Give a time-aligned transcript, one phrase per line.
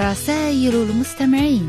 [0.00, 1.68] رسائل المستمعين.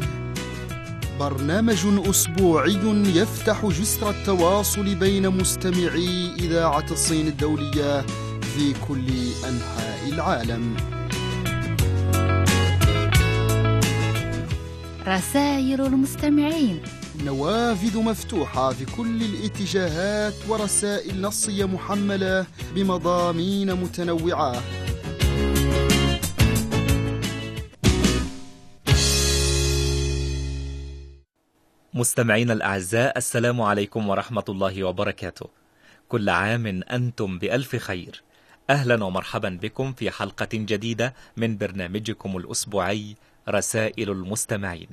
[1.19, 2.79] برنامج أسبوعي
[3.15, 8.01] يفتح جسر التواصل بين مستمعي إذاعة الصين الدولية
[8.41, 9.07] في كل
[9.49, 10.75] أنحاء العالم.
[15.07, 16.79] رسائل المستمعين.
[17.25, 24.61] نوافذ مفتوحة في كل الاتجاهات ورسائل نصية محملة بمضامين متنوعة.
[31.93, 35.49] مستمعينا الأعزاء السلام عليكم ورحمة الله وبركاته.
[36.09, 38.23] كل عام أنتم بألف خير.
[38.69, 43.15] أهلا ومرحبا بكم في حلقة جديدة من برنامجكم الأسبوعي
[43.49, 44.89] رسائل المستمعين.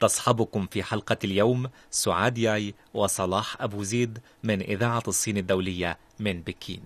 [0.00, 6.82] تصحبكم في حلقة اليوم سعاد ياي وصلاح أبو زيد من إذاعة الصين الدولية من بكين.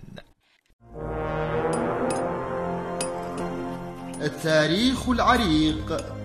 [4.23, 6.20] التاريخ العريق.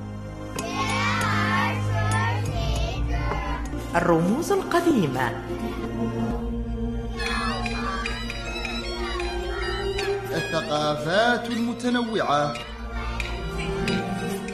[3.96, 5.32] الرموز القديمة.
[10.36, 12.54] الثقافات المتنوعة.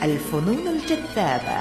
[0.04, 1.60] الفنون الجذابة.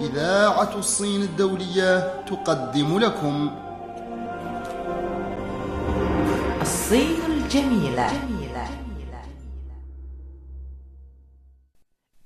[0.00, 3.50] إذاعة الصين الدولية تقدم لكم.
[6.62, 8.39] الصين الجميلة.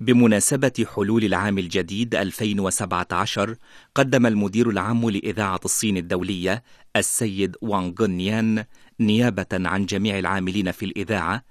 [0.04, 3.56] بمناسبة حلول العام الجديد 2017
[3.94, 6.62] قدم المدير العام لإذاعة الصين الدولية
[6.96, 8.64] السيد وانغ نيان
[9.00, 11.44] نيابة عن جميع العاملين في الإذاعة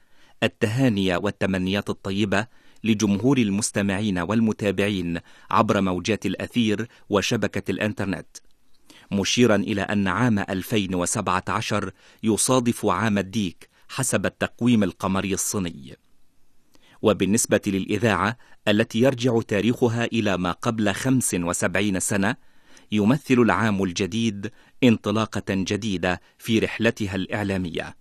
[0.44, 2.48] التهاني والتمنيات الطيبة
[2.84, 5.20] لجمهور المستمعين والمتابعين
[5.52, 8.38] عبر موجات الأثير وشبكة الإنترنت.
[9.12, 11.92] مشيرا إلى أن عام 2017
[12.24, 16.03] يصادف عام الديك حسب التقويم القمري الصيني.
[17.04, 18.38] وبالنسبة للإذاعة
[18.68, 22.36] التي يرجع تاريخها إلى ما قبل 75 سنة
[22.92, 24.52] يمثل العام الجديد
[24.84, 27.96] انطلاقة جديدة في رحلتها الإعلامية.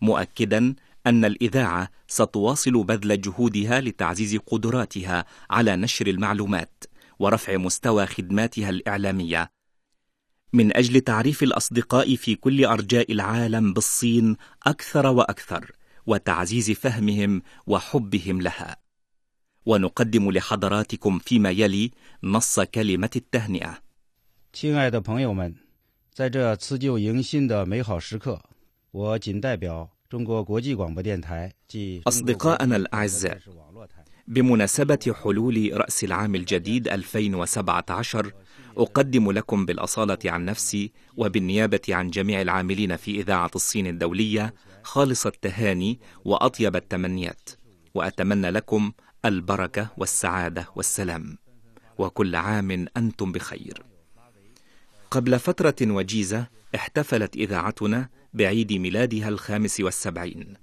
[0.00, 0.74] مؤكدا
[1.06, 6.84] أن الإذاعة ستواصل بذل جهودها لتعزيز قدراتها على نشر المعلومات
[7.18, 9.50] ورفع مستوى خدماتها الإعلامية.
[10.52, 14.36] من أجل تعريف الأصدقاء في كل أرجاء العالم بالصين
[14.66, 15.72] أكثر وأكثر
[16.05, 18.77] وتعزيز فهمهم وحبهم لها
[19.65, 21.91] ونقدم لحضراتكم فيما يلي
[22.23, 23.81] نص كلمة التهنئة
[24.51, 25.55] 亲爱的朋友们，
[26.11, 28.41] 在这辞旧迎新的美好时刻，
[28.91, 33.39] 我谨代表中国国际广播电台及 أصدقائنا الأعزاء
[34.27, 38.31] بمناسبة حلول رأس العام الجديد 2017
[38.77, 44.53] أقدم لكم بالأصالة عن نفسي وبالنيابة عن جميع العاملين في إذاعة الصين الدولية
[44.84, 47.50] خالص التهاني وأطيب التمنيات
[47.94, 48.92] وأتمنى لكم
[49.24, 51.38] البركة والسعادة والسلام
[51.98, 53.82] وكل عام أنتم بخير.
[55.10, 60.54] قبل فترة وجيزة احتفلت إذاعتنا بعيد ميلادها الخامس والسبعين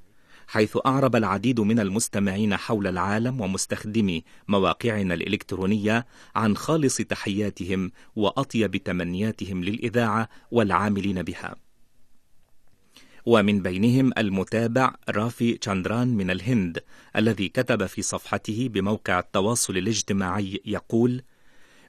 [0.47, 6.05] حيث أعرب العديد من المستمعين حول العالم ومستخدمي مواقعنا الإلكترونية
[6.35, 11.55] عن خالص تحياتهم وأطيب تمنياتهم للإذاعة والعاملين بها.
[13.25, 16.79] ومن بينهم المتابع رافي تشاندران من الهند
[17.15, 21.23] الذي كتب في صفحته بموقع التواصل الاجتماعي يقول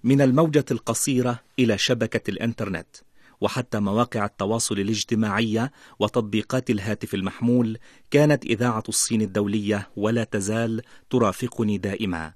[0.05, 2.97] من الموجة القصيرة إلى شبكة الإنترنت
[3.41, 7.79] وحتى مواقع التواصل الاجتماعية وتطبيقات الهاتف المحمول
[8.11, 12.33] كانت إذاعة الصين الدولية ولا تزال ترافقني دائما.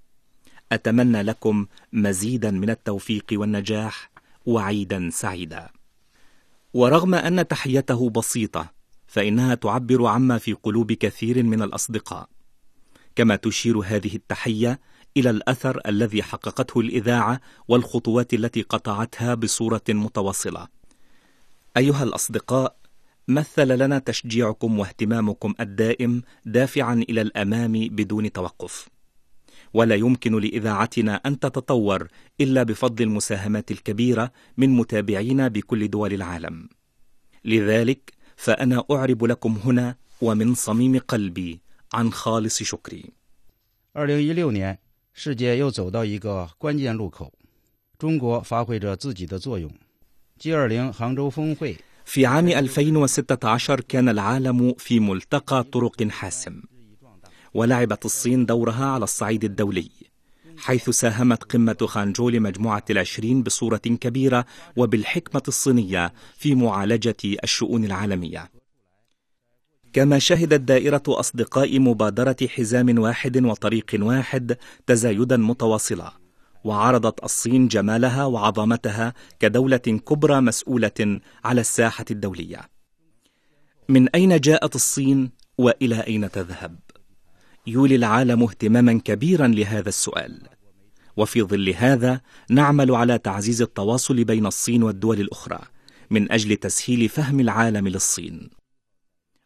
[0.73, 4.11] أتمنى لكم مزيدا من التوفيق والنجاح
[4.47, 5.69] وعيدا سعيدا.
[6.75, 8.76] ورغم أن تحيته بسيطة
[9.17, 12.29] فإنها تعبر عما في قلوب كثير من الأصدقاء.
[13.15, 14.81] كما تشير هذه التحية
[15.17, 20.69] إلى الأثر الذي حققته الإذاعة والخطوات التي قطعتها بصورة متواصلة.
[21.77, 22.77] أيها الأصدقاء
[23.29, 28.89] مثل لنا تشجيعكم واهتمامكم الدائم دافعا إلى الأمام بدون توقف.
[29.75, 32.09] ولا يمكن لإذاعتنا أن تتطور
[32.41, 36.69] إلا بفضل المساهمات الكبيرة من متابعينا بكل دول العالم.
[37.45, 41.62] لذلك فأنا أعرب لكم هنا ومن صميم قلبي
[41.94, 43.14] عن خالص شكري
[43.94, 44.78] 二零一六年，
[45.14, 47.34] 世界又走到一个关键路口，
[47.98, 49.72] 中国发挥着自己的作用。
[50.40, 56.62] G20 杭州峰会 في عام 2016 كان العالم في ملتقى طرق حاسم
[57.54, 59.92] ولعبت الصين دورها على الصعيد الدولي
[60.59, 68.51] حيث ساهمت قمة خانجو لمجموعة العشرين بصورة كبيرة وبالحكمة الصينية في معالجة الشؤون العالمية
[69.93, 74.57] كما شهدت دائرة أصدقاء مبادرة حزام واحد وطريق واحد
[74.87, 76.13] تزايدا متواصلا
[76.65, 82.61] وعرضت الصين جمالها وعظمتها كدولة كبرى مسؤولة على الساحة الدولية
[83.89, 86.79] من أين جاءت الصين وإلى أين تذهب؟
[87.67, 90.41] يولي العالم اهتماما كبيرا لهذا السؤال
[91.17, 92.21] وفي ظل هذا
[92.51, 95.59] نعمل على تعزيز التواصل بين الصين والدول الأخرى
[96.11, 98.51] من أجل تسهيل فهم العالم للصين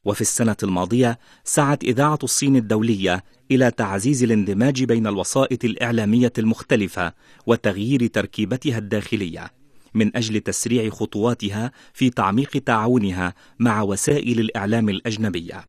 [0.04, 7.12] وفي السنة الماضية سعت إذاعة الصين الدولية إلى تعزيز الاندماج بين الوسائط الإعلامية المختلفة
[7.46, 9.52] وتغيير تركيبتها الداخلية
[9.94, 15.64] من أجل تسريع خطواتها في تعميق تعاونها مع وسائل الإعلام الأجنبية.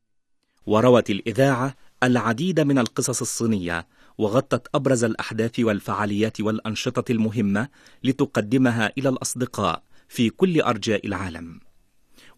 [0.65, 3.87] وروت الإذاعة العديد من القصص الصينية
[4.17, 7.67] وغطت أبرز الأحداث والفعاليات والأنشطة المهمة
[8.03, 11.59] لتقدمها إلى الأصدقاء في كل أرجاء العالم.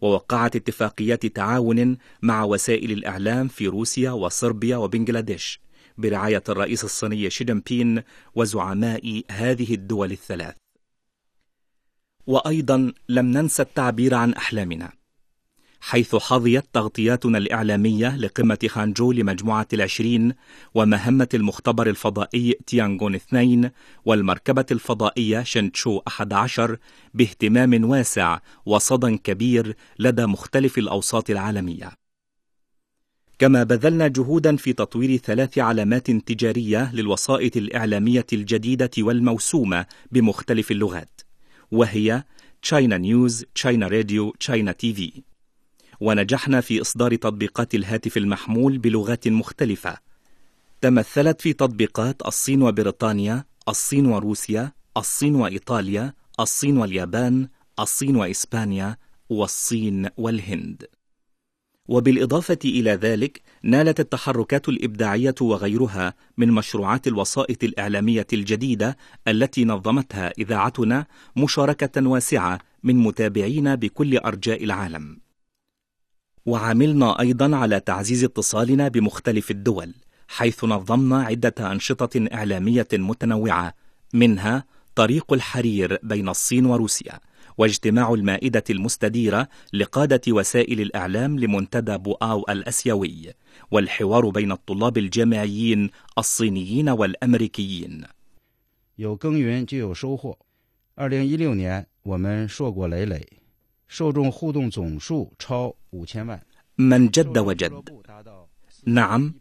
[0.00, 5.60] ووقعت اتفاقيات تعاون مع وسائل الإعلام في روسيا وصربيا وبنغلاديش
[5.98, 7.44] برعاية الرئيس الصيني شي
[8.34, 10.54] وزعماء هذه الدول الثلاث.
[12.26, 15.03] وأيضا لم ننسى التعبير عن أحلامنا.
[15.86, 20.34] حيث حظيت تغطياتنا الإعلامية لقمة خانجو لمجموعة العشرين
[20.74, 23.70] ومهمة المختبر الفضائي تيانغون اثنين
[24.04, 26.76] والمركبة الفضائية شنتشو أحد عشر
[27.14, 31.90] باهتمام واسع وصدى كبير لدى مختلف الأوساط العالمية.
[33.38, 41.20] كما بذلنا جهودا في تطوير ثلاث علامات تجارية للوسائط الإعلامية الجديدة والموسومة بمختلف اللغات
[41.70, 42.24] وهي
[42.74, 45.33] نيوز، تشاينا راديو، تشاينا تي في
[46.00, 49.98] ونجحنا في إصدار تطبيقات الهاتف المحمول بلغات مختلفة
[50.80, 57.48] تمثلت في تطبيقات الصين وبريطانيا، الصين وروسيا، الصين وإيطاليا، الصين واليابان،
[57.80, 58.96] الصين وإسبانيا،
[59.30, 60.86] والصين والهند.
[61.88, 68.96] وبالإضافة إلى ذلك نالت التحركات الإبداعية وغيرها من مشروعات الوسائط الإعلامية الجديدة
[69.28, 71.06] التي نظمتها إذاعتنا
[71.36, 75.23] مشاركة واسعة من متابعين بكل أرجاء العالم.
[76.45, 79.93] وعملنا أيضا على تعزيز اتصالنا بمختلف الدول
[80.27, 83.73] حيث نظمنا عدة أنشطة إعلامية متنوعة
[84.13, 87.19] منها طريق الحرير بين الصين وروسيا
[87.57, 93.33] واجتماع المائدة المستديرة لقادة وسائل الإعلام لمنتدى بوآو الأسيوي
[93.71, 98.03] والحوار بين الطلاب الجامعيين الصينيين والأمريكيين
[98.95, 100.37] 有耕耘就有收获。
[100.95, 103.25] 二零一六年，我们硕果累累，
[103.93, 106.39] 受众互动总数超五千万。
[106.79, 107.83] من جد وجد
[108.87, 109.33] نعم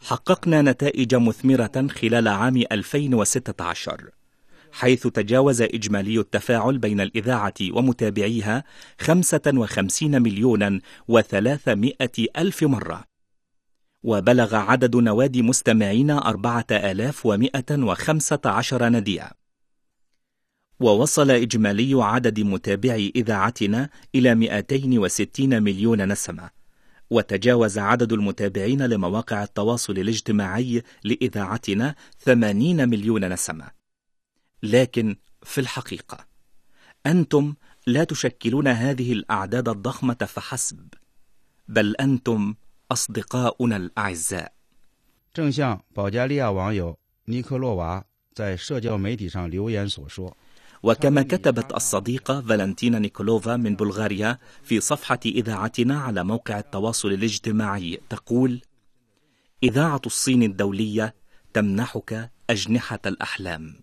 [0.00, 4.10] حققنا نتائج مثمرة خلال عام 2016
[4.72, 8.64] حيث تجاوز إجمالي التفاعل بين الإذاعة ومتابعيها
[9.00, 10.80] 55 مليونا
[11.12, 11.90] و300
[12.36, 13.04] ألف مرة
[14.02, 19.30] وبلغ عدد نوادي مستمعين 4115 ناديا
[20.80, 26.50] ووصل إجمالي عدد متابعي إذاعتنا إلى 260 مليون نسمة
[27.10, 33.70] وتجاوز عدد المتابعين لمواقع التواصل الاجتماعي لإذاعتنا 80 مليون نسمة
[34.62, 36.26] لكن في الحقيقة
[37.06, 37.54] أنتم
[37.86, 40.88] لا تشكلون هذه الأعداد الضخمة فحسب
[41.68, 42.54] بل أنتم
[42.92, 44.54] أصدقاؤنا الأعزاء
[45.34, 50.36] 正像保加利亚网友尼科洛娃在社交媒体上留言所说，
[50.83, 58.61] وكما كتبت الصديقة فالنتينا نيكولوفا من بلغاريا في صفحة إذاعتنا على موقع التواصل الاجتماعي تقول:
[59.63, 61.15] إذاعة الصين الدولية
[61.53, 63.81] تمنحك أجنحة الأحلام،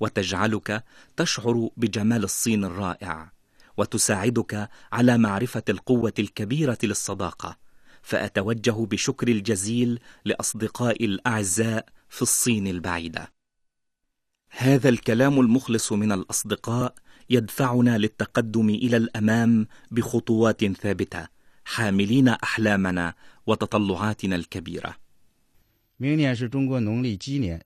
[0.00, 0.84] وتجعلك
[1.16, 3.32] تشعر بجمال الصين الرائع،
[3.76, 7.56] وتساعدك على معرفة القوة الكبيرة للصداقة،
[8.02, 13.41] فأتوجه بشكر الجزيل لأصدقائي الأعزاء في الصين البعيدة.
[14.51, 16.95] هذا الكلام المخلص من الاصدقاء
[17.29, 21.27] يدفعنا للتقدم الى الامام بخطوات ثابته
[21.65, 23.13] حاملين احلامنا
[23.47, 24.95] وتطلعاتنا الكبيره
[25.99, 27.61] 明年是中国农历鸡年，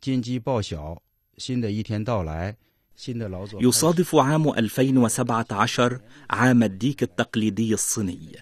[0.00, 1.02] 金鸡报晓，
[1.36, 2.56] 新的一天到来，
[2.96, 3.68] 新的劳作开始。
[3.68, 6.00] يصادف عام 2017
[6.30, 8.36] عام الديك التقليدي الصيني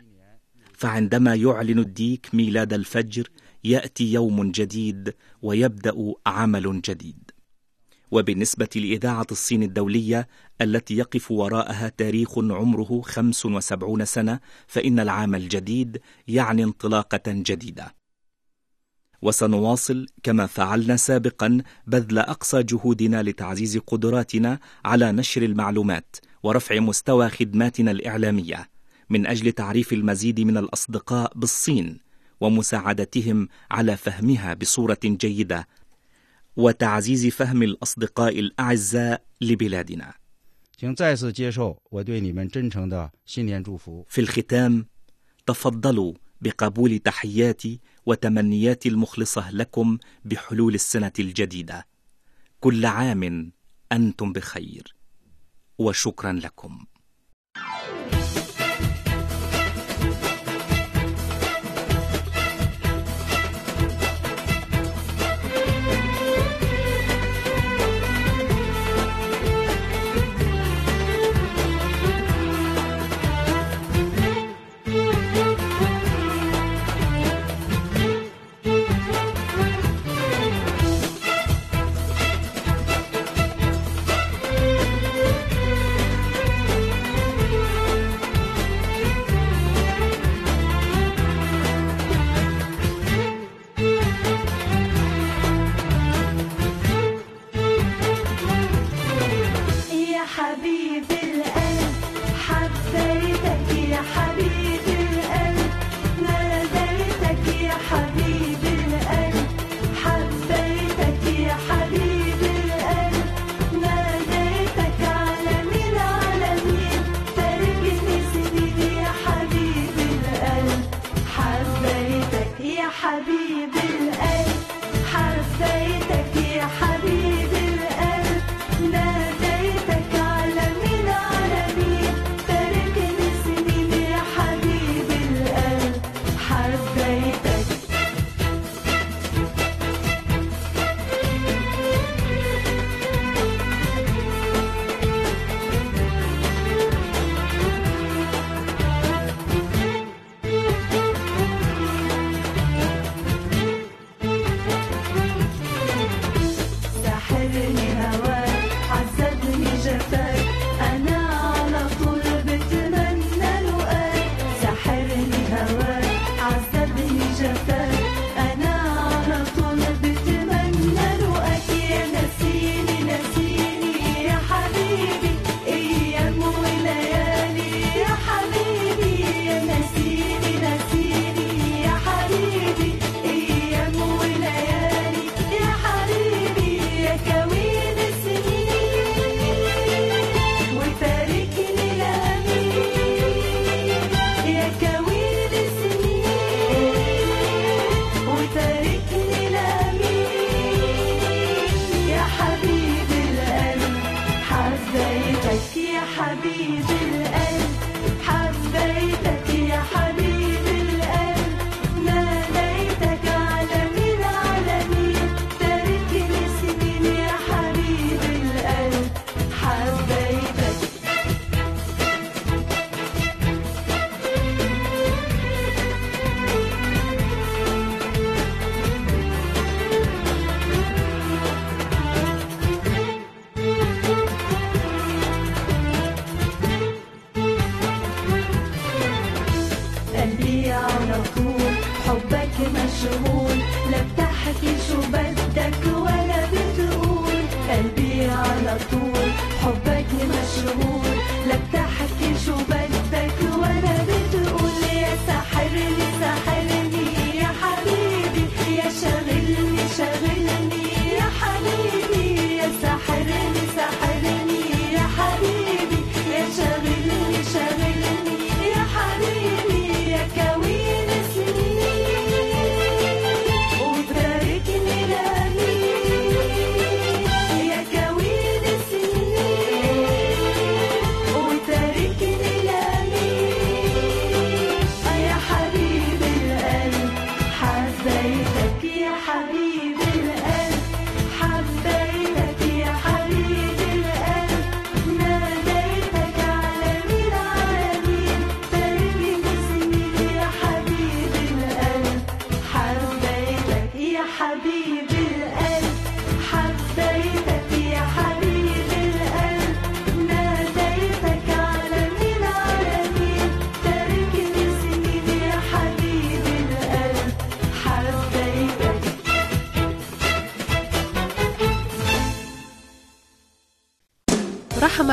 [0.73, 3.29] فعندما يعلن الديك ميلاد الفجر
[3.65, 7.31] ياتي يوم جديد ويبدا عمل جديد
[8.16, 10.28] وبالنسبة لإذاعة الصين الدولية
[10.62, 17.96] التي يقف وراءها تاريخ عمره 75 سنة فإن العام الجديد يعني انطلاقة جديدة.
[19.22, 27.92] وسنواصل كما فعلنا سابقا بذل أقصى جهودنا لتعزيز قدراتنا على نشر المعلومات ورفع مستوى خدماتنا
[27.92, 28.70] الإعلامية
[29.10, 32.00] من أجل تعريف المزيد من الأصدقاء بالصين
[32.42, 35.68] ومساعدتهم على فهمها بصورة جيدة
[36.58, 40.14] وتعزيز فهم الأصدقاء الأعزاء لبلادنا.
[44.08, 44.86] في الختام
[45.46, 51.88] تفضلوا بقبول تحياتي وتمنياتي المخلصة لكم بحلول السنة الجديدة.
[52.60, 53.52] كل عام
[53.92, 54.96] أنتم بخير
[55.78, 56.86] وشكرا لكم.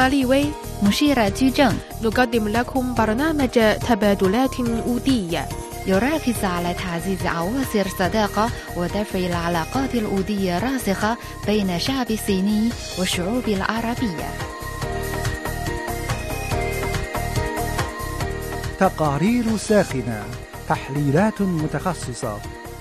[0.02, 0.44] سلمى ليوي
[0.82, 3.48] مشيرة تي تيجان نقدم لكم برنامج
[3.88, 5.48] تبادلات أودية
[5.86, 11.16] يراكز على تعزيز عواصر الصداقة ودفع العلاقات الأودية الراسخة
[11.46, 14.28] بين الشعب الصيني والشعوب العربية
[18.78, 20.24] تقارير ساخنة
[20.68, 22.38] تحليلات متخصصة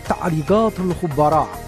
[0.10, 1.61] تعليقات الخبراء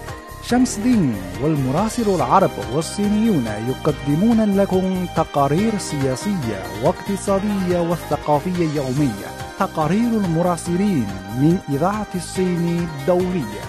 [0.50, 9.28] شمس دين والمراسل العرب والصينيون يقدمون لكم تقارير سياسية واقتصادية والثقافية يومية.
[9.58, 11.06] تقارير المراسلين
[11.38, 13.64] من إذاعة الصين الدولية.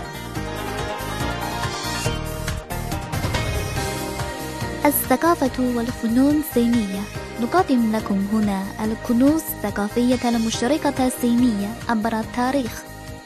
[4.86, 7.02] الثقافة والفنون الصينية
[7.42, 12.84] نقدم لكم هنا الكنوز الثقافية المشتركة الصينية عبر التاريخ.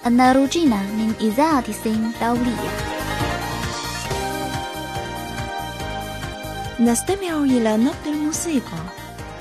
[0.07, 2.88] الناروجين من إذاعة الصين الدولية.
[6.79, 8.81] نستمع إلى نبض الموسيقى.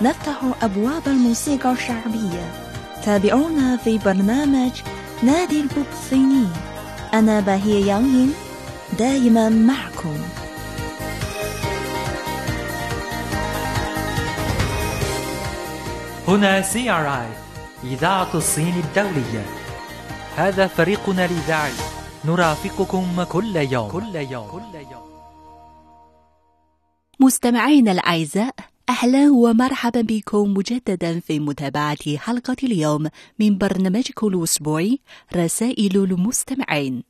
[0.01, 2.53] نفتح أبواب الموسيقى الشعبية.
[3.05, 4.71] تابعونا في برنامج
[5.23, 6.47] نادي البوب الصيني
[7.15, 8.33] أنا باهية يانغين
[8.99, 10.17] دائما معكم.
[16.29, 17.29] هنا CRI
[17.85, 19.47] إذاعة الصين الدولية.
[20.37, 21.73] هذا فريقنا الإذاعي.
[22.25, 23.91] نرافقكم كل يوم.
[23.91, 24.47] كل يوم.
[24.47, 25.08] كل يوم.
[27.21, 28.55] مستمعينا الأعزاء
[28.89, 33.09] أهلا ومرحبا بكم مجددا في متابعة حلقة اليوم
[33.39, 34.99] من برنامجكم الأسبوعي
[35.37, 37.03] رسائل المستمعين.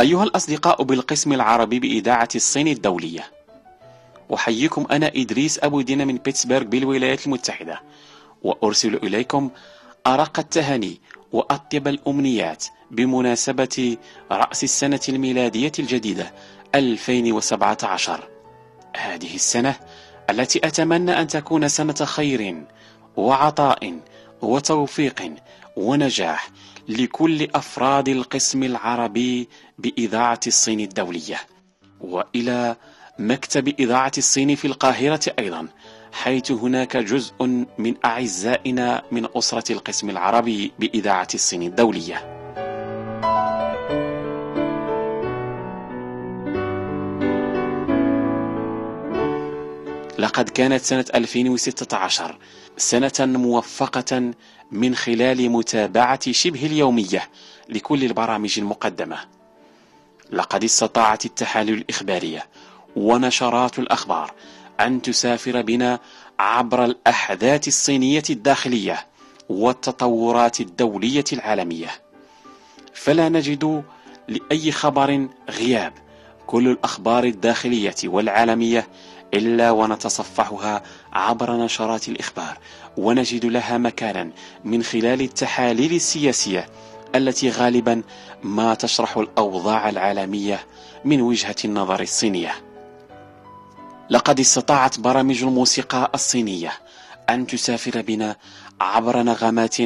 [0.00, 3.24] أيها الأصدقاء بالقسم العربي بإذاعة الصين الدولية
[4.34, 7.80] أحييكم أنا إدريس أبو دينا من بيتسبرغ بالولايات المتحدة
[8.42, 9.50] وأرسل إليكم
[10.06, 11.00] أرق التهاني
[11.34, 13.96] وأطيب الأمنيات بمناسبة
[14.32, 16.32] رأس السنة الميلادية الجديدة
[16.74, 18.28] 2017
[18.96, 19.76] هذه السنة
[20.30, 22.64] التي أتمنى أن تكون سنة خير
[23.16, 23.98] وعطاء
[24.42, 25.34] وتوفيق
[25.76, 26.50] ونجاح
[26.88, 31.40] لكل أفراد القسم العربي بإذاعة الصين الدولية
[32.00, 32.76] وإلى
[33.18, 35.68] مكتب إذاعة الصين في القاهرة أيضا.
[36.14, 37.34] حيث هناك جزء
[37.78, 42.34] من أعزائنا من أسرة القسم العربي بإذاعة الصين الدولية.
[50.18, 52.38] لقد كانت سنة 2016
[52.76, 54.30] سنة موفقة
[54.70, 57.28] من خلال متابعة شبه اليومية
[57.68, 59.18] لكل البرامج المقدمة.
[60.30, 62.46] لقد استطاعت التحاليل الإخبارية
[62.96, 64.34] ونشرات الأخبار
[64.80, 66.00] أن تسافر بنا
[66.38, 69.06] عبر الأحداث الصينية الداخلية
[69.48, 71.90] والتطورات الدولية العالمية.
[72.94, 73.82] فلا نجد
[74.28, 75.92] لأي خبر غياب
[76.46, 78.88] كل الأخبار الداخلية والعالمية
[79.34, 80.82] إلا ونتصفحها
[81.12, 82.58] عبر نشرات الإخبار
[82.96, 84.30] ونجد لها مكانا
[84.64, 86.66] من خلال التحاليل السياسية
[87.14, 88.02] التي غالبا
[88.42, 90.66] ما تشرح الأوضاع العالمية
[91.04, 92.63] من وجهة النظر الصينية.
[94.10, 96.72] لقد استطاعت برامج الموسيقى الصينية
[97.30, 98.36] أن تسافر بنا
[98.80, 99.76] عبر نغمات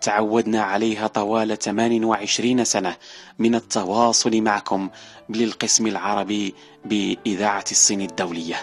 [0.00, 2.96] تعودنا عليها طوال 28 سنة
[3.38, 4.90] من التواصل معكم
[5.28, 8.56] للقسم العربي بإذاعة الصين الدولية.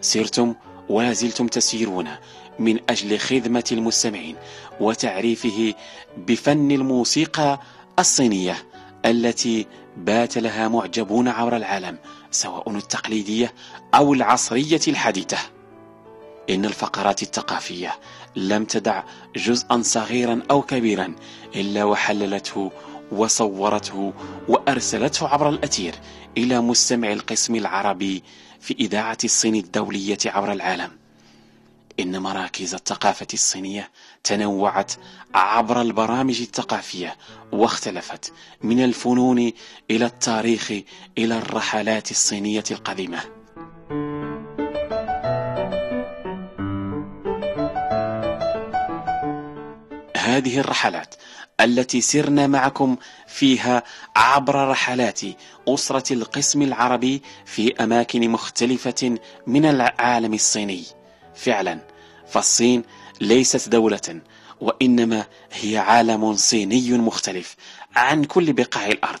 [0.00, 0.54] سرتم
[0.88, 2.08] ولا زلتم تسيرون
[2.58, 4.36] من أجل خدمة المستمعين
[4.80, 5.74] وتعريفه
[6.16, 7.60] بفن الموسيقى
[7.98, 8.56] الصينية
[9.04, 11.98] التي بات لها معجبون عبر العالم
[12.32, 13.54] سواء التقليدية
[13.94, 15.38] أو العصرية الحديثة.
[16.50, 17.94] إن الفقرات الثقافية
[18.36, 19.02] لم تدع
[19.36, 21.14] جزءا صغيرا أو كبيرا
[21.56, 22.70] إلا وحللته
[23.12, 24.12] وصورته
[24.48, 25.94] وأرسلته عبر الأثير
[26.38, 28.22] إلى مستمع القسم العربي
[28.60, 31.01] في إذاعة الصين الدولية عبر العالم.
[32.00, 33.90] إن مراكز الثقافة الصينية
[34.24, 34.92] تنوعت
[35.34, 37.16] عبر البرامج الثقافية
[37.52, 39.52] واختلفت من الفنون
[39.90, 40.72] إلى التاريخ
[41.18, 43.20] إلى الرحلات الصينية القديمة.
[50.16, 51.14] هذه الرحلات
[51.60, 53.82] التي سرنا معكم فيها
[54.16, 55.20] عبر رحلات
[55.68, 61.01] أسرة القسم العربي في أماكن مختلفة من العالم الصيني.
[61.34, 61.78] فعلا.
[62.28, 62.82] فالصين
[63.20, 64.20] ليست دولة
[64.60, 67.56] وإنما هي عالم صيني مختلف
[67.96, 69.20] عن كل بقاع الأرض.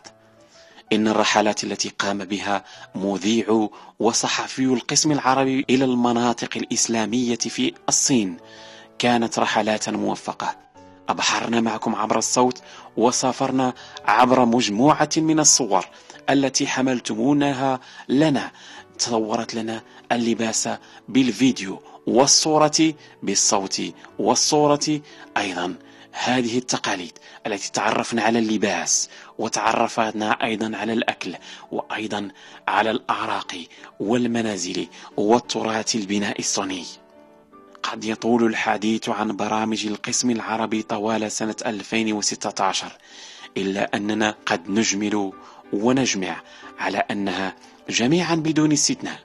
[0.92, 8.36] إن الرحلات التي قام بها مذيع وصحفي القسم العربي إلى المناطق الإسلامية في الصين
[8.98, 10.56] كانت رحلات موفقة.
[11.08, 12.62] أبحرنا معكم عبر الصوت
[12.96, 15.86] وسافرنا عبر مجموعة من الصور
[16.30, 18.50] التي حملتمونها لنا
[18.98, 20.68] تصورت لنا اللباس
[21.08, 23.82] بالفيديو والصورة بالصوت
[24.18, 25.00] والصورة
[25.36, 25.74] أيضا.
[26.12, 31.34] هذه التقاليد التي تعرفنا على اللباس وتعرفنا أيضا على الأكل
[31.70, 32.28] وأيضا
[32.68, 33.66] على الأعراق
[34.00, 36.84] والمنازل والتراث البناء الصيني.
[37.82, 42.92] قد يطول الحديث عن برامج القسم العربي طوال سنة 2016
[43.56, 45.32] إلا أننا قد نجمل
[45.72, 46.42] ونجمع
[46.78, 47.56] على أنها
[47.90, 49.18] جميعا بدون استثناء.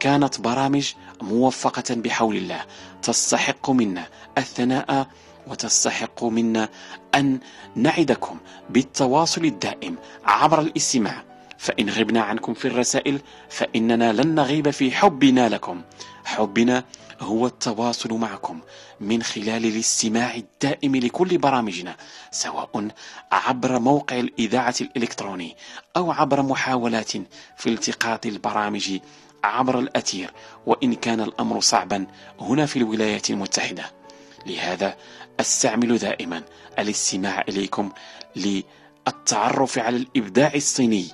[0.00, 2.60] كانت برامج موفقة بحول الله.
[3.02, 4.06] تستحق منا
[4.38, 5.06] الثناء
[5.46, 6.68] وتستحق منا
[7.14, 7.38] أن
[7.76, 8.38] نعدكم
[8.70, 11.22] بالتواصل الدائم عبر الاستماع.
[11.58, 15.82] فإن غبنا عنكم في الرسائل فإننا لن نغيب في حبنا لكم.
[16.24, 16.84] حبنا
[17.20, 18.60] هو التواصل معكم
[19.00, 21.96] من خلال الاستماع الدائم لكل برامجنا
[22.30, 22.88] سواء
[23.32, 25.56] عبر موقع الإذاعة الإلكتروني
[25.96, 27.12] أو عبر محاولات
[27.56, 28.98] في التقاط البرامج
[29.44, 30.32] عبر الأثير
[30.66, 32.06] وإن كان الأمر صعبا
[32.40, 33.92] هنا في الولايات المتحدة.
[34.46, 34.96] لهذا
[35.40, 36.42] أستعمل دائما
[36.78, 37.92] الاستماع إليكم
[38.36, 41.08] للتعرف على الإبداع الصيني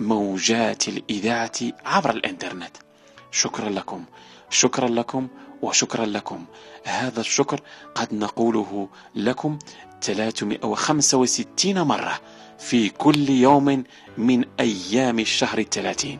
[0.00, 1.52] موجات الإذاعة
[1.84, 2.76] عبر الإنترنت.
[3.30, 4.04] شكرا لكم.
[4.50, 5.28] شكرا لكم
[5.62, 6.44] وشكرا لكم.
[6.84, 7.60] هذا الشكر
[7.94, 9.58] قد نقوله لكم
[10.02, 12.20] 365 مرة
[12.58, 13.84] في كل يوم
[14.18, 16.18] من أيام الشهر الثلاثين.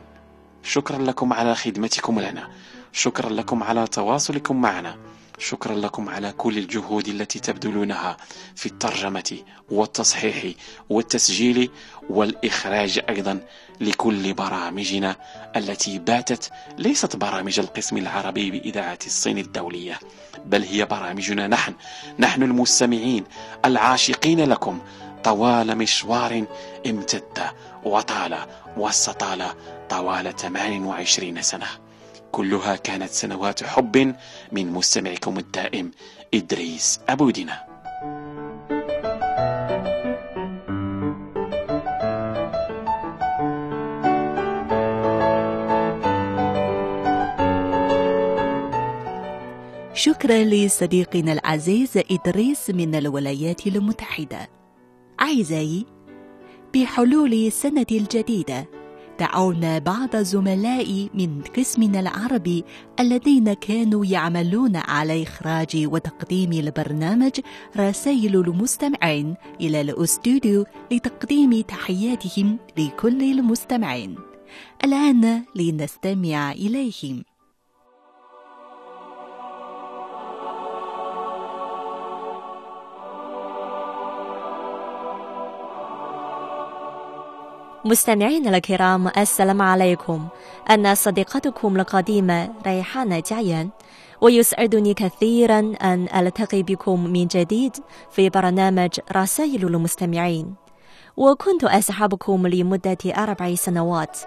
[0.62, 2.48] شكرا لكم على خدمتكم لنا.
[2.92, 4.96] شكرا لكم على تواصلكم معنا.
[5.40, 8.16] شكرا لكم على كل الجهود التي تبذلونها
[8.56, 9.38] في الترجمة
[9.70, 10.54] والتصحيح
[10.90, 11.70] والتسجيل
[12.10, 13.40] والإخراج أيضا
[13.80, 15.16] لكل برامجنا
[15.56, 19.98] التي باتت ليست برامج القسم العربي بإذاعة الصين الدولية
[20.46, 21.74] بل هي برامجنا نحن
[22.18, 23.24] نحن المستمعين
[23.64, 24.80] العاشقين لكم
[25.24, 26.44] طوال مشوار
[26.86, 27.38] امتد
[27.84, 28.38] وطال
[28.76, 29.46] واستطال
[29.90, 31.66] طوال 28 سنة.
[32.32, 34.14] كلها كانت سنوات حب
[34.52, 35.90] من مستمعكم الدائم
[36.34, 37.70] إدريس أبو دينا
[49.94, 54.50] شكرا لصديقنا العزيز إدريس من الولايات المتحدة.
[55.20, 55.86] أعزائي
[56.74, 58.79] بحلول السنة الجديدة
[59.20, 62.64] دعونا بعض زملائي من قسمنا العربي
[63.00, 67.40] الذين كانوا يعملون على إخراج وتقديم البرنامج
[67.76, 74.16] رسائل المستمعين إلى الأستوديو لتقديم تحياتهم لكل المستمعين.
[74.84, 77.29] الآن لنستمع إليهم.
[87.90, 90.28] مستمعينا الكرام السلام عليكم.
[90.70, 93.68] أنا صديقتكم القديمة ريحانة جايان
[94.20, 97.76] ويسعدني كثيرا أن ألتقي بكم من جديد
[98.10, 100.54] في برنامج رسائل المستمعين.
[101.16, 104.18] وكنت أصحابكم لمدة أربع سنوات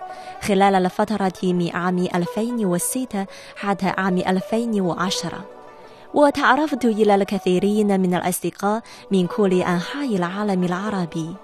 [0.42, 5.46] خلال الفترة من عام 2006 حتى عام 2010
[6.14, 11.36] وتعرفت إلى الكثيرين من الأصدقاء من كل أنحاء العالم العربي.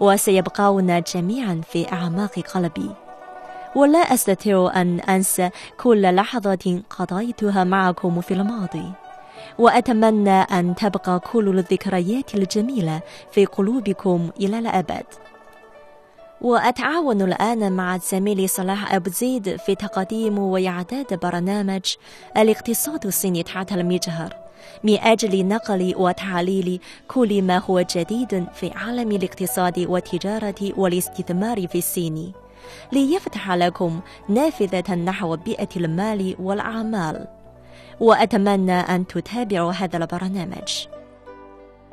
[0.00, 2.90] وسيبقون جميعا في أعماق قلبي.
[3.74, 8.92] ولا أستطيع أن أنسى كل لحظة قضيتها معكم في الماضي.
[9.58, 13.00] وأتمنى أن تبقى كل الذكريات الجميلة
[13.32, 15.04] في قلوبكم إلى الأبد.
[16.40, 21.94] وأتعاون الآن مع زميلي صلاح أبو زيد في تقديم وإعداد برنامج
[22.36, 24.45] الاقتصاد الصيني تحت المجهر.
[24.84, 32.32] من أجل نقل وتعليل كل ما هو جديد في عالم الاقتصاد والتجارة والاستثمار في الصين.
[32.92, 37.26] ليفتح لكم نافذة نحو بيئة المال والأعمال.
[38.00, 40.95] وأتمنى أن تتابعوا هذا البرنامج.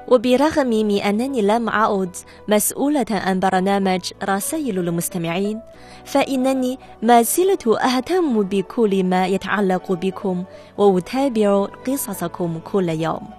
[0.07, 2.15] وبرغم من أنني لم أعد
[2.47, 5.61] مسؤولة عن برنامج رسائل المستمعين
[6.05, 10.43] فإنني ما زلت أهتم بكل ما يتعلق بكم
[10.77, 13.29] وأتابع قصصكم كل يوم.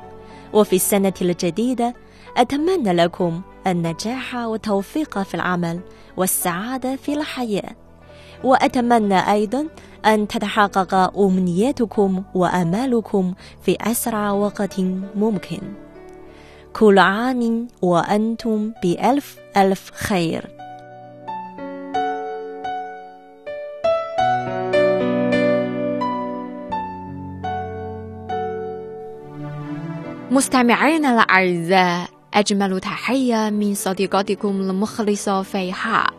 [0.52, 1.94] وفي السنة الجديدة
[2.36, 5.80] أتمنى لكم النجاح والتوفيق في العمل
[6.16, 7.76] والسعادة في الحياة.
[8.44, 9.66] وأتمنى أيضا
[10.06, 14.80] أن تتحقق أمنياتكم وآمالكم في أسرع وقت
[15.14, 15.83] ممكن.
[16.74, 20.44] كل عام وأنتم بألف ألف خير.
[30.30, 36.14] مستمعينا الأعزاء أجمل تحية من صديقتكم المخلصة فيحاء.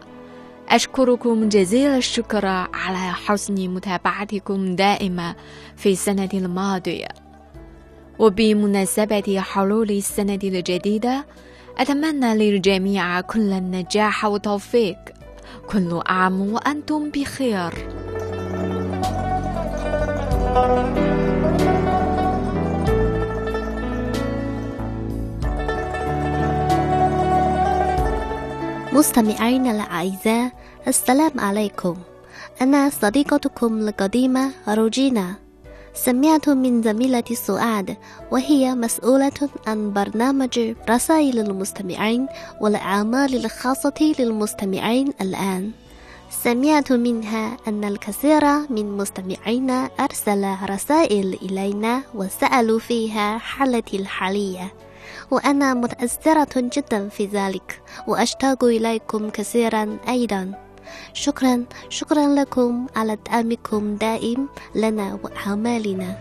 [0.70, 5.36] أشكركم جزيل الشكر على حسن متابعتكم دائما
[5.76, 7.25] في السنة الماضية.
[8.20, 11.26] وبمناسبة حلول السنة الجديدة
[11.78, 14.98] أتمنى للجميع كل النجاح والتوفيق.
[15.70, 17.74] كل عام وأنتم بخير.
[28.94, 30.52] مستمعينا الأعزاء
[30.88, 31.96] السلام عليكم.
[32.62, 35.45] أنا صديقتكم القديمة روجينا.
[35.96, 37.98] سمعت من زميلتي سعاد
[38.32, 42.28] وهي مسؤولة عن برنامج رسائل المستمعين
[42.62, 45.72] والأعمال الخاصة للمستمعين الآن.
[46.44, 54.74] سمعت منها أن الكثير من مستمعينا أرسل رسائل إلينا وسألوا فيها حالتي الحالية
[55.32, 60.65] وأنا متأثرة جدا في ذلك وأشتاق إليكم كثيرا أيضا.
[61.14, 66.18] شكرا شكرا لكم على دعمكم دائم لنا وأعمالنا.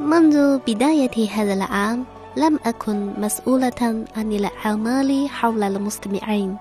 [0.00, 2.04] منذ بداية هذا العام
[2.36, 6.56] لم أكن مسؤولة عن الأعمال حول المستمعين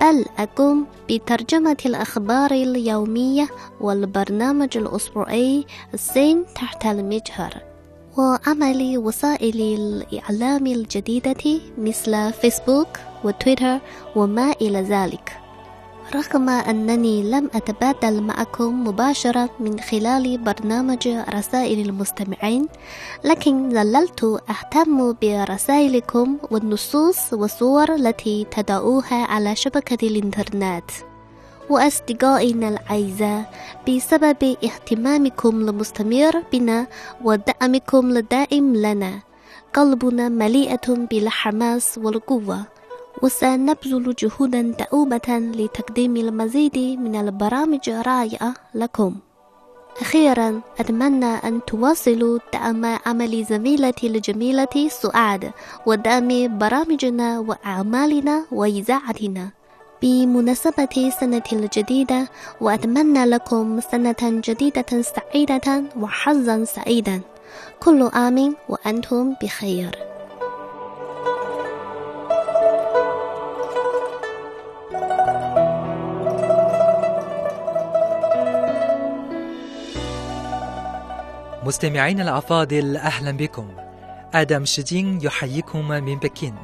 [0.00, 3.48] بل أقوم بترجمة الأخبار اليومية
[3.80, 7.54] والبرنامج الأسبوعي السين تحت المجهر
[8.16, 12.88] وعمل وسائل الإعلام الجديدة مثل فيسبوك
[13.24, 13.78] وتويتر
[14.16, 15.47] وما إلى ذلك.
[16.14, 22.66] رغم أنني لم أتبادل معكم مباشرة من خلال برنامج رسائل المستمعين
[23.24, 30.90] لكن ظللت أهتم برسائلكم والنصوص والصور التي تضعوها على شبكة الإنترنت.
[31.70, 33.52] وأصدقائنا الأعزاء
[33.88, 36.86] بسبب اهتمامكم المستمر بنا
[37.24, 39.20] ودعمكم الدائم لنا
[39.74, 42.77] قلبنا مليئة بالحماس والقوة.
[43.22, 49.14] وسنبذل جهودا دؤوبة لتقديم المزيد من البرامج الرائعة لكم.
[50.00, 55.50] أخيرا أتمنى أن تواصلوا دعم عمل زميلتي الجميلة سعاد
[55.86, 59.48] ودعم برامجنا وأعمالنا وإذاعتنا.
[60.02, 62.28] بمناسبة السنة الجديدة
[62.60, 67.20] وأتمنى لكم سنة جديدة سعيدة وحظا سعيدا.
[67.80, 70.17] كل عام وأنتم بخير.
[81.68, 83.68] مستمعين الأفاضل أهلا بكم.
[84.34, 86.54] آدم شجين يحييكم من بكين.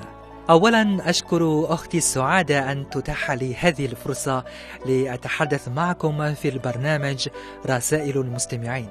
[0.50, 4.44] أولا أشكر أختي السعادة أن تتاح لي هذه الفرصة
[4.86, 7.28] لأتحدث معكم في البرنامج
[7.66, 8.90] رسائل المستمعين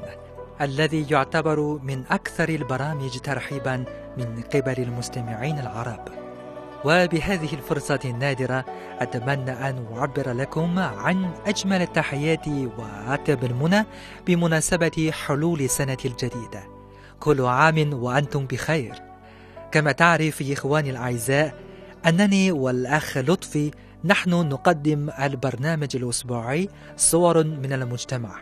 [0.61, 3.85] الذي يعتبر من أكثر البرامج ترحيبا
[4.17, 6.22] من قبل المستمعين العرب.
[6.85, 8.65] وبهذه الفرصة النادرة
[8.99, 13.85] أتمنى أن أعبر لكم عن أجمل التحيات وأطيب المنى
[14.27, 16.63] بمناسبة حلول السنة الجديدة
[17.19, 18.95] كل عام وأنتم بخير.
[19.71, 21.53] كما تعرف إخواني الأعزاء
[22.05, 23.71] أنني والأخ لطفي
[24.03, 28.41] نحن نقدم البرنامج الأسبوعي صور من المجتمع.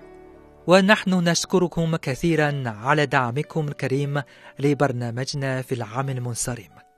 [0.67, 4.21] ونحن نشكركم كثيرا على دعمكم الكريم
[4.59, 6.90] لبرنامجنا في العام المنصرم.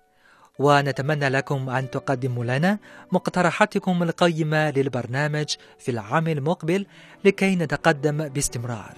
[0.60, 2.80] ونتمنى لكم أن تقدموا لنا
[3.12, 6.86] مقترحاتكم القيمة للبرنامج في العام المقبل
[7.26, 8.98] لكي نتقدم باستمرار.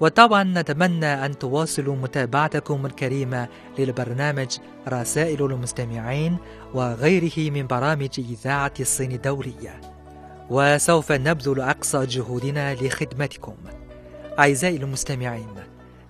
[0.00, 4.56] وطبعا نتمنى أن تواصلوا متابعتكم الكريمة للبرنامج
[4.88, 6.36] رسائل المستمعين
[6.74, 9.80] وغيره من برامج إذاعة الصين الدولية.
[10.50, 13.54] وسوف نبذل أقصى جهودنا لخدمتكم.
[14.38, 15.54] أعزائي المستمعين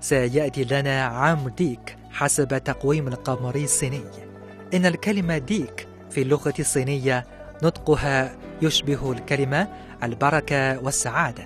[0.01, 4.32] سيأتي لنا عام ديك حسب تقويم القمري الصيني.
[4.75, 7.27] إن الكلمة ديك في اللغة الصينية
[7.63, 9.69] نطقها يشبه الكلمة
[10.03, 11.45] البركة والسعادة.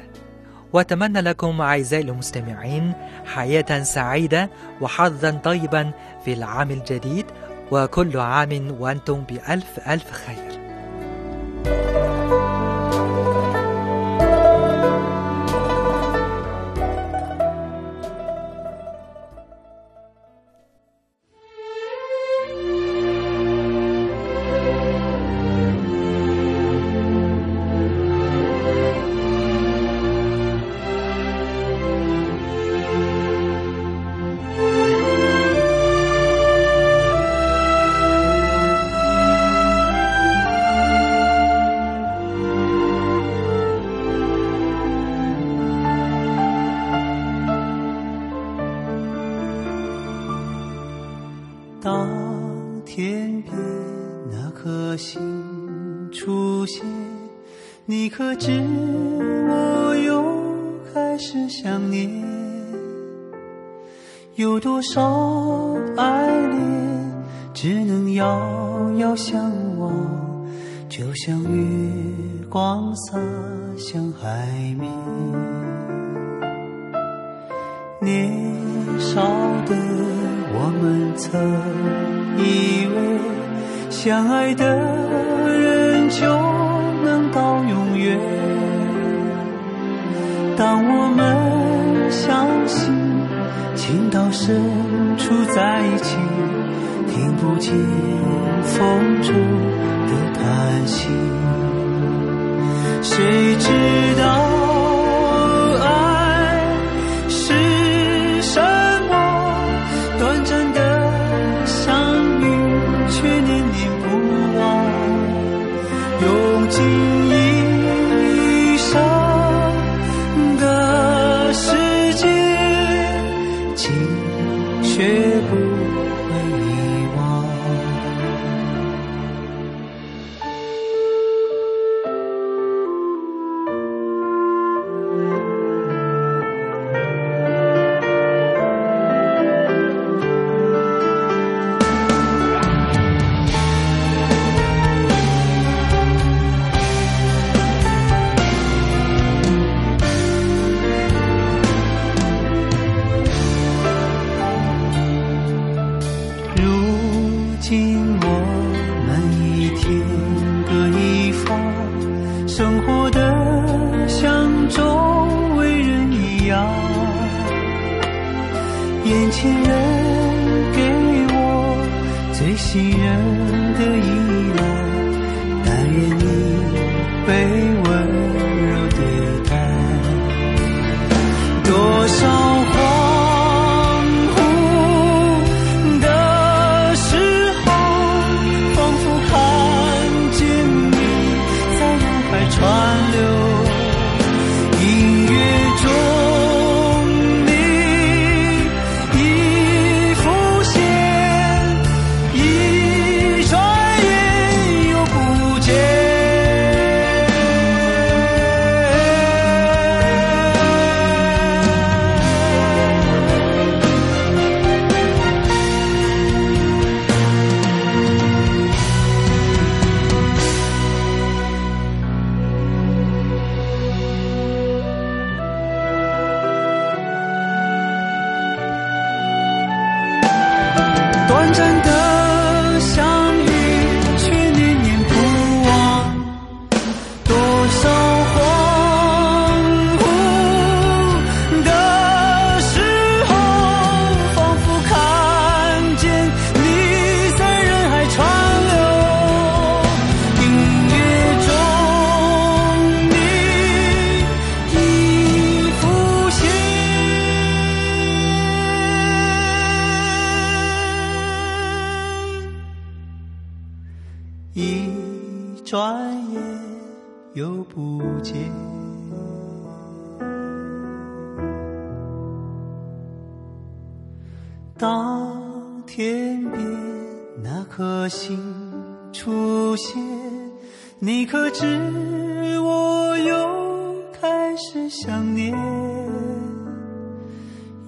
[0.72, 2.92] وأتمنى لكم أعزائي المستمعين
[3.26, 5.90] حياة سعيدة وحظا طيبا
[6.24, 7.26] في العام الجديد
[7.72, 10.60] وكل عام وأنتم بألف ألف خير.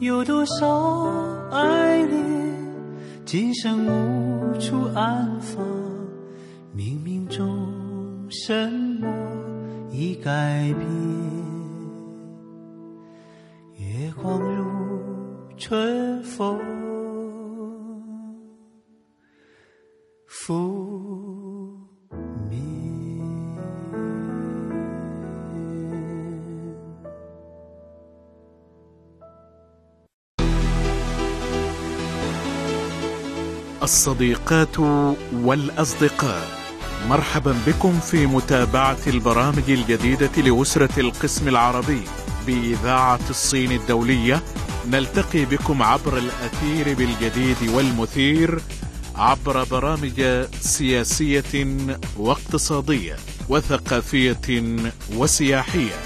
[0.01, 0.69] 有多少
[1.51, 2.19] 爱恋
[3.25, 5.67] 今生无处安放
[6.73, 9.09] 冥冥中什么
[9.91, 10.87] 已改变。
[13.75, 14.65] 月光如
[15.57, 16.57] 春风
[20.27, 20.78] 拂
[33.89, 34.79] الصديقات
[35.33, 36.49] والأصدقاء.
[37.09, 42.03] مرحبا بكم في متابعة البرامج الجديدة لأسرة القسم العربي
[42.47, 44.43] بإذاعة الصين الدولية.
[44.91, 48.61] نلتقي بكم عبر الأثير بالجديد والمثير
[49.17, 51.67] عبر برامج سياسية
[52.17, 53.17] واقتصادية
[53.49, 54.77] وثقافية
[55.17, 55.97] وسياحية.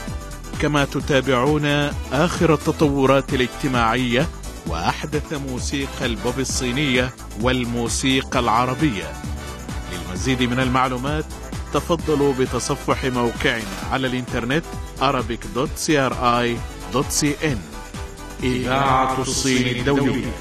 [0.60, 1.66] كما تتابعون
[2.12, 4.26] آخر التطورات الاجتماعية
[4.66, 7.10] وأحدث موسيقى البوب الصينية
[7.40, 9.12] والموسيقى العربية.
[9.92, 11.24] للمزيد من المعلومات
[11.74, 14.64] تفضلوا بتصفح موقعنا على الإنترنت
[15.00, 17.58] arabic.cri.cn
[18.42, 20.32] إذاعة الصين الدولية.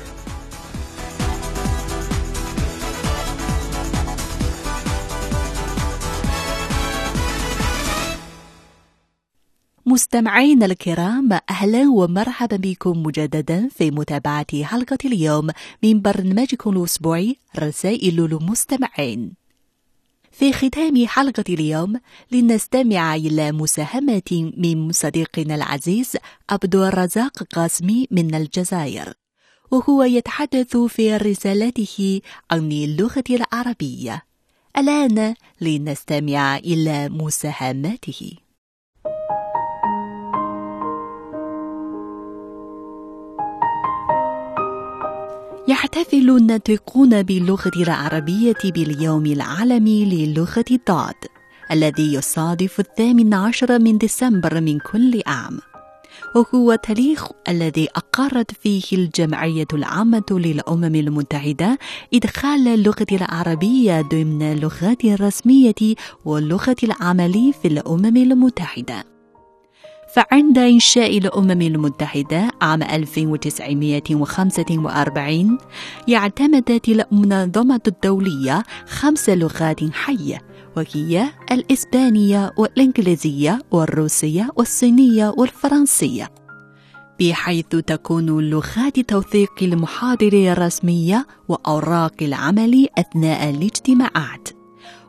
[9.91, 15.47] مستمعينا الكرام أهلا ومرحبا بكم مجددا في متابعة حلقة اليوم
[15.83, 19.33] من برنامجكم الأسبوعي رسائل المستمعين.
[20.31, 21.99] في ختام حلقة اليوم
[22.31, 26.17] لنستمع إلى مساهمة من صديقنا العزيز
[26.49, 29.13] عبد الرزاق قاسمي من الجزائر
[29.71, 32.21] وهو يتحدث في رسالته
[32.51, 34.25] عن اللغة العربية.
[34.77, 38.31] الآن لنستمع إلى مساهماته
[45.67, 51.15] يحتفل الناطقون باللغة العربية باليوم العالمي للغة الضاد
[51.71, 55.59] الذي يصادف الثامن عشر من ديسمبر من كل عام.
[56.35, 61.79] وهو تاريخ الذي أقرت فيه الجمعية العامة للأمم المتحدة
[62.13, 65.95] إدخال اللغة العربية ضمن اللغات الرسمية
[66.25, 69.10] واللغة العملية في الأمم المتحدة.
[70.13, 75.57] فعند إنشاء الأمم المتحدة عام 1945
[76.13, 80.41] اعتمدت المنظمة الدولية خمس لغات حية
[80.77, 86.29] وهي الإسبانية والإنجليزية والروسية والصينية والفرنسية.
[87.19, 94.49] بحيث تكون لغات توثيق المحاضر الرسمية وأوراق العمل أثناء الاجتماعات.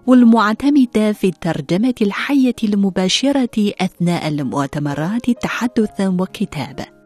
[0.06, 7.01] والمعتمدة في الترجمة الحية المباشرة أثناء المؤتمرات تحدثا وكتابة.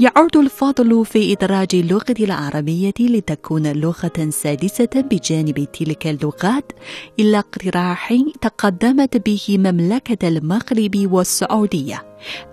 [0.00, 6.72] يعود الفضل في إدراج اللغة العربية لتكون لغة سادسة بجانب تلك اللغات
[7.20, 12.02] إلى اقتراح تقدمت به مملكة المغرب والسعودية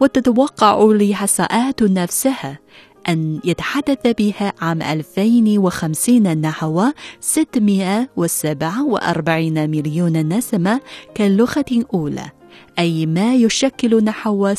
[0.00, 2.58] وتتوقع الإحصاءات نفسها
[3.08, 6.84] أن يتحدث بها عام 2050 نحو
[7.20, 10.80] 647 مليون نسمة
[11.14, 12.30] كاللغة أولى
[12.78, 14.58] أي ما يشكل نحو 6.94%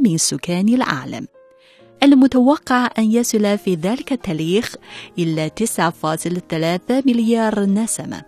[0.00, 1.26] من سكان العالم.
[2.02, 4.74] المتوقع أن يصل في ذلك التاريخ
[5.18, 8.22] إلى 9.3 مليار نسمة.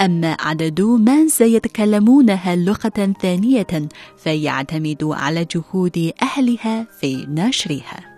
[0.00, 8.13] أما عدد من سيتكلمونها لغة ثانية فيعتمد على جهود أهلها في نشرها.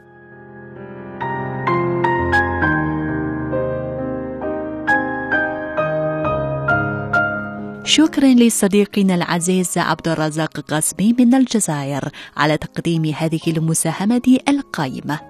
[7.86, 15.20] شكرا لصديقنا العزيز عبد الرزاق قاسمي من الجزائر على تقديم هذه المساهمة القائمة.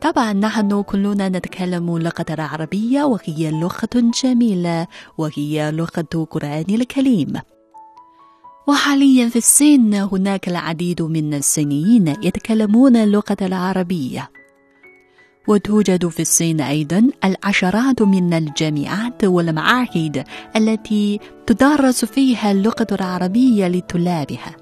[0.00, 4.86] طبعا نحن كلنا نتكلم اللغة العربية وهي لغة جميلة
[5.18, 7.32] وهي لغة القرآن الكريم.
[8.68, 14.30] وحاليا في الصين هناك العديد من الصينيين يتكلمون اللغة العربية.
[15.46, 20.24] وتوجد في الصين أيضا العشرات من الجامعات والمعاهد
[20.56, 24.56] التي تدرس فيها اللغة العربية لطلابها.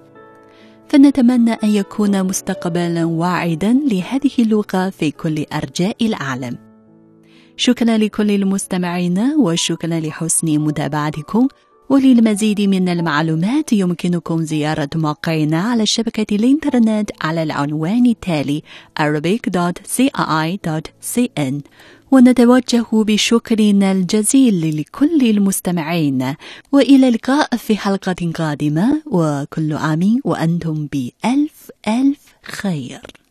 [0.89, 6.59] فنتمنى أن يكون مستقبلا واعدا لهذه اللغة في كل أرجاء العالم.
[7.57, 11.49] شكرا لكل المستمعين وشكرا لحسن متابعتكم.
[11.89, 18.63] وللمزيد من المعلومات يمكنكم زيارة موقعنا على شبكة الإنترنت على العنوان التالي
[19.01, 21.55] arabic.cii.cn
[22.11, 26.35] ونتوجه بشكرنا الجزيل لكل المستمعين.
[26.73, 33.22] وإلى اللقاء في حلقة قادمة وكل عام وأنتم بألف ألف خير.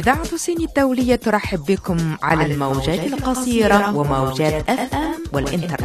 [0.00, 5.79] إذاعة الصين الدولية ترحب بكم على الموجات القصيرة وموجات أف أم والإنترنت.